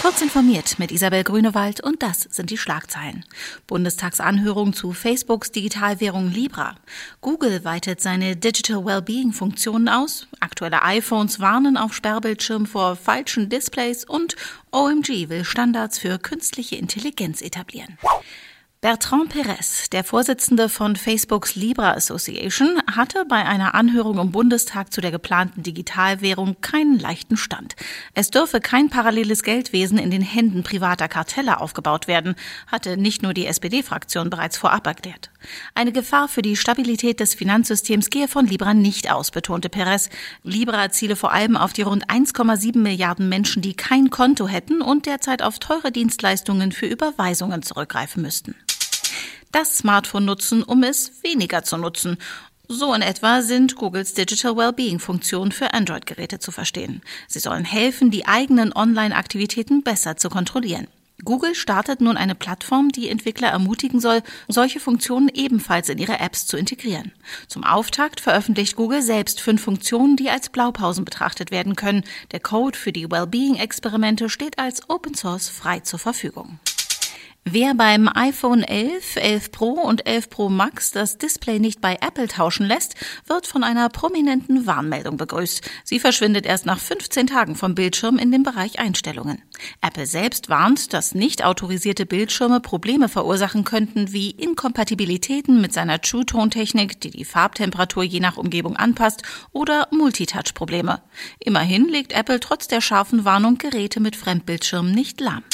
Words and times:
Kurz 0.00 0.22
informiert 0.22 0.78
mit 0.78 0.92
Isabel 0.92 1.24
Grünewald 1.24 1.80
und 1.80 2.02
das 2.02 2.28
sind 2.30 2.50
die 2.50 2.58
Schlagzeilen. 2.58 3.24
Bundestagsanhörung 3.66 4.72
zu 4.72 4.92
Facebooks 4.92 5.50
Digitalwährung 5.50 6.30
Libra. 6.30 6.76
Google 7.20 7.64
weitet 7.64 8.00
seine 8.00 8.36
Digital 8.36 8.84
Wellbeing 8.84 9.32
Funktionen 9.32 9.88
aus. 9.88 10.28
Aktuelle 10.38 10.82
iPhones 10.82 11.40
warnen 11.40 11.76
auf 11.76 11.94
Sperrbildschirm 11.94 12.66
vor 12.66 12.94
falschen 12.94 13.48
Displays 13.48 14.04
und 14.04 14.36
OMG 14.70 15.28
will 15.28 15.44
Standards 15.44 15.98
für 15.98 16.18
künstliche 16.18 16.76
Intelligenz 16.76 17.40
etablieren. 17.40 17.98
Bertrand 18.86 19.30
Perez, 19.30 19.90
der 19.90 20.04
Vorsitzende 20.04 20.68
von 20.68 20.94
Facebooks 20.94 21.56
Libra 21.56 21.94
Association, 21.94 22.80
hatte 22.88 23.24
bei 23.28 23.44
einer 23.44 23.74
Anhörung 23.74 24.16
im 24.20 24.30
Bundestag 24.30 24.92
zu 24.92 25.00
der 25.00 25.10
geplanten 25.10 25.64
Digitalwährung 25.64 26.60
keinen 26.60 26.96
leichten 26.96 27.36
Stand. 27.36 27.74
Es 28.14 28.30
dürfe 28.30 28.60
kein 28.60 28.88
paralleles 28.88 29.42
Geldwesen 29.42 29.98
in 29.98 30.12
den 30.12 30.22
Händen 30.22 30.62
privater 30.62 31.08
Kartelle 31.08 31.60
aufgebaut 31.60 32.06
werden, 32.06 32.36
hatte 32.68 32.96
nicht 32.96 33.24
nur 33.24 33.34
die 33.34 33.46
SPD-Fraktion 33.46 34.30
bereits 34.30 34.56
vorab 34.56 34.86
erklärt. 34.86 35.30
Eine 35.74 35.90
Gefahr 35.90 36.28
für 36.28 36.42
die 36.42 36.56
Stabilität 36.56 37.18
des 37.18 37.34
Finanzsystems 37.34 38.08
gehe 38.08 38.28
von 38.28 38.46
Libra 38.46 38.72
nicht 38.72 39.10
aus, 39.10 39.32
betonte 39.32 39.68
Perez. 39.68 40.10
Libra 40.44 40.90
ziele 40.90 41.16
vor 41.16 41.32
allem 41.32 41.56
auf 41.56 41.72
die 41.72 41.82
rund 41.82 42.08
1,7 42.08 42.78
Milliarden 42.78 43.28
Menschen, 43.28 43.62
die 43.62 43.74
kein 43.74 44.10
Konto 44.10 44.46
hätten 44.46 44.80
und 44.80 45.06
derzeit 45.06 45.42
auf 45.42 45.58
teure 45.58 45.90
Dienstleistungen 45.90 46.70
für 46.70 46.86
Überweisungen 46.86 47.62
zurückgreifen 47.62 48.22
müssten 48.22 48.54
das 49.52 49.78
Smartphone 49.78 50.24
nutzen, 50.24 50.62
um 50.62 50.82
es 50.82 51.22
weniger 51.22 51.62
zu 51.62 51.76
nutzen. 51.76 52.18
So 52.68 52.92
in 52.94 53.02
etwa 53.02 53.42
sind 53.42 53.76
Googles 53.76 54.14
Digital 54.14 54.56
Wellbeing 54.56 54.98
Funktionen 54.98 55.52
für 55.52 55.72
Android-Geräte 55.72 56.40
zu 56.40 56.50
verstehen. 56.50 57.00
Sie 57.28 57.38
sollen 57.38 57.64
helfen, 57.64 58.10
die 58.10 58.26
eigenen 58.26 58.72
Online-Aktivitäten 58.72 59.82
besser 59.82 60.16
zu 60.16 60.28
kontrollieren. 60.28 60.88
Google 61.24 61.54
startet 61.54 62.00
nun 62.00 62.16
eine 62.16 62.34
Plattform, 62.34 62.90
die 62.90 63.08
Entwickler 63.08 63.48
ermutigen 63.48 64.00
soll, 64.00 64.22
solche 64.48 64.80
Funktionen 64.80 65.30
ebenfalls 65.32 65.88
in 65.88 65.98
ihre 65.98 66.20
Apps 66.20 66.46
zu 66.46 66.56
integrieren. 66.56 67.12
Zum 67.48 67.64
Auftakt 67.64 68.20
veröffentlicht 68.20 68.76
Google 68.76 69.00
selbst 69.00 69.40
fünf 69.40 69.62
Funktionen, 69.62 70.16
die 70.16 70.28
als 70.28 70.50
Blaupausen 70.50 71.04
betrachtet 71.04 71.50
werden 71.50 71.74
können. 71.74 72.04
Der 72.32 72.40
Code 72.40 72.76
für 72.76 72.92
die 72.92 73.10
Wellbeing-Experimente 73.10 74.28
steht 74.28 74.58
als 74.58 74.90
Open 74.90 75.14
Source 75.14 75.48
frei 75.48 75.80
zur 75.80 75.98
Verfügung. 75.98 76.58
Wer 77.48 77.74
beim 77.74 78.10
iPhone 78.12 78.64
11, 78.64 79.14
11 79.14 79.52
Pro 79.52 79.70
und 79.74 80.04
11 80.04 80.30
Pro 80.30 80.48
Max 80.48 80.90
das 80.90 81.16
Display 81.16 81.60
nicht 81.60 81.80
bei 81.80 81.96
Apple 82.00 82.26
tauschen 82.26 82.66
lässt, 82.66 82.96
wird 83.24 83.46
von 83.46 83.62
einer 83.62 83.88
prominenten 83.88 84.66
Warnmeldung 84.66 85.16
begrüßt. 85.16 85.62
Sie 85.84 86.00
verschwindet 86.00 86.44
erst 86.44 86.66
nach 86.66 86.80
15 86.80 87.28
Tagen 87.28 87.54
vom 87.54 87.76
Bildschirm 87.76 88.18
in 88.18 88.32
dem 88.32 88.42
Bereich 88.42 88.80
Einstellungen. 88.80 89.40
Apple 89.80 90.06
selbst 90.06 90.48
warnt, 90.48 90.92
dass 90.92 91.14
nicht 91.14 91.44
autorisierte 91.44 92.04
Bildschirme 92.04 92.58
Probleme 92.58 93.08
verursachen 93.08 93.62
könnten 93.62 94.12
wie 94.12 94.32
Inkompatibilitäten 94.32 95.60
mit 95.60 95.72
seiner 95.72 96.00
True 96.00 96.26
Tone 96.26 96.50
Technik, 96.50 97.00
die 97.00 97.12
die 97.12 97.24
Farbtemperatur 97.24 98.02
je 98.02 98.18
nach 98.18 98.38
Umgebung 98.38 98.74
anpasst, 98.74 99.22
oder 99.52 99.86
Multitouch 99.92 100.52
Probleme. 100.52 101.00
Immerhin 101.38 101.86
legt 101.88 102.10
Apple 102.10 102.40
trotz 102.40 102.66
der 102.66 102.80
scharfen 102.80 103.24
Warnung 103.24 103.56
Geräte 103.56 104.00
mit 104.00 104.16
Fremdbildschirmen 104.16 104.92
nicht 104.92 105.20
lahm. 105.20 105.44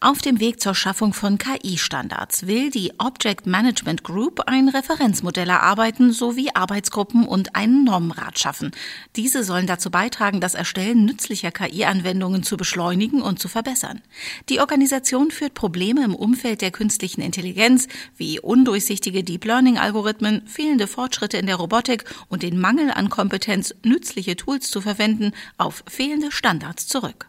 Auf 0.00 0.20
dem 0.20 0.40
Weg 0.40 0.60
zur 0.60 0.74
Schaffung 0.74 1.14
von 1.14 1.38
KI-Standards 1.38 2.46
will 2.46 2.70
die 2.70 2.92
Object 2.98 3.46
Management 3.46 4.02
Group 4.02 4.42
ein 4.46 4.68
Referenzmodell 4.68 5.48
erarbeiten 5.48 6.12
sowie 6.12 6.50
Arbeitsgruppen 6.52 7.26
und 7.26 7.54
einen 7.54 7.84
Normenrat 7.84 8.38
schaffen. 8.38 8.72
Diese 9.16 9.44
sollen 9.44 9.66
dazu 9.66 9.90
beitragen, 9.90 10.40
das 10.40 10.54
Erstellen 10.54 11.04
nützlicher 11.04 11.52
KI-Anwendungen 11.52 12.42
zu 12.42 12.56
beschleunigen 12.56 13.22
und 13.22 13.38
zu 13.38 13.48
verbessern. 13.48 14.02
Die 14.48 14.60
Organisation 14.60 15.30
führt 15.30 15.54
Probleme 15.54 16.04
im 16.04 16.14
Umfeld 16.14 16.60
der 16.60 16.70
künstlichen 16.70 17.20
Intelligenz 17.20 17.88
wie 18.16 18.40
undurchsichtige 18.40 19.22
Deep 19.22 19.44
Learning-Algorithmen, 19.44 20.46
fehlende 20.46 20.86
Fortschritte 20.86 21.38
in 21.38 21.46
der 21.46 21.56
Robotik 21.56 22.04
und 22.28 22.42
den 22.42 22.60
Mangel 22.60 22.90
an 22.90 23.08
Kompetenz, 23.10 23.74
nützliche 23.84 24.36
Tools 24.36 24.70
zu 24.70 24.80
verwenden, 24.80 25.32
auf 25.56 25.84
fehlende 25.88 26.32
Standards 26.32 26.86
zurück. 26.86 27.28